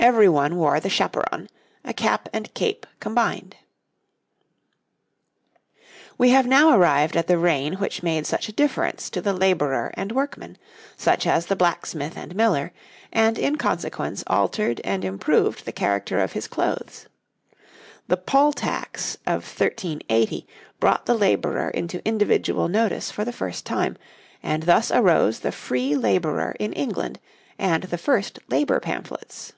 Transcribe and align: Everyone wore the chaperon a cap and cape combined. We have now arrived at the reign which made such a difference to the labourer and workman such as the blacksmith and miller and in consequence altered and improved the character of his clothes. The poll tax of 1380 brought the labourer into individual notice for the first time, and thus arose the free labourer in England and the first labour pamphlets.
Everyone 0.00 0.54
wore 0.58 0.78
the 0.78 0.88
chaperon 0.88 1.48
a 1.84 1.92
cap 1.92 2.28
and 2.32 2.54
cape 2.54 2.86
combined. 3.00 3.56
We 6.16 6.30
have 6.30 6.46
now 6.46 6.70
arrived 6.78 7.16
at 7.16 7.26
the 7.26 7.36
reign 7.36 7.74
which 7.74 8.04
made 8.04 8.24
such 8.24 8.48
a 8.48 8.52
difference 8.52 9.10
to 9.10 9.20
the 9.20 9.32
labourer 9.32 9.90
and 9.94 10.12
workman 10.12 10.56
such 10.96 11.26
as 11.26 11.46
the 11.46 11.56
blacksmith 11.56 12.16
and 12.16 12.36
miller 12.36 12.72
and 13.12 13.36
in 13.40 13.56
consequence 13.56 14.22
altered 14.28 14.80
and 14.84 15.04
improved 15.04 15.64
the 15.64 15.72
character 15.72 16.20
of 16.20 16.30
his 16.32 16.46
clothes. 16.46 17.08
The 18.06 18.16
poll 18.16 18.52
tax 18.52 19.16
of 19.26 19.42
1380 19.42 20.46
brought 20.78 21.06
the 21.06 21.18
labourer 21.18 21.70
into 21.70 22.06
individual 22.06 22.68
notice 22.68 23.10
for 23.10 23.24
the 23.24 23.32
first 23.32 23.66
time, 23.66 23.98
and 24.44 24.62
thus 24.62 24.92
arose 24.92 25.40
the 25.40 25.50
free 25.50 25.96
labourer 25.96 26.54
in 26.60 26.72
England 26.74 27.18
and 27.58 27.82
the 27.82 27.98
first 27.98 28.38
labour 28.48 28.78
pamphlets. 28.78 29.54